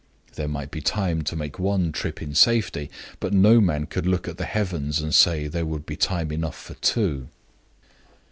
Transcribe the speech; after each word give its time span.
There 0.33 0.47
might 0.47 0.71
be 0.71 0.81
time 0.81 1.21
to 1.25 1.35
make 1.35 1.59
one 1.59 1.91
trip 1.91 2.23
in 2.23 2.33
safety, 2.33 2.89
but 3.19 3.33
no 3.33 3.61
man 3.61 3.85
could 3.85 4.07
look 4.07 4.27
at 4.27 4.37
the 4.39 4.45
heavens 4.45 4.99
and 4.99 5.13
say 5.13 5.47
there 5.47 5.63
would 5.67 5.85
be 5.85 5.95
time 5.95 6.31
enough 6.31 6.57
for 6.59 6.73
two. 6.81 7.27